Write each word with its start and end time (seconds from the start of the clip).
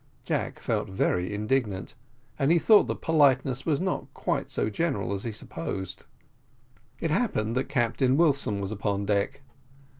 Jack 0.25 0.57
felt 0.59 0.89
very 0.89 1.31
indignant, 1.31 1.93
and 2.39 2.51
he 2.51 2.57
thought 2.57 2.85
that 2.87 3.01
politeness 3.03 3.67
was 3.67 3.79
not 3.79 4.11
quite 4.15 4.49
so 4.49 4.67
general 4.67 5.13
as 5.13 5.25
he 5.25 5.31
supposed. 5.31 6.05
It 6.99 7.11
happened 7.11 7.55
that 7.55 7.69
Captain 7.69 8.17
Wilson 8.17 8.59
was 8.59 8.71
upon 8.71 9.05
deck. 9.05 9.43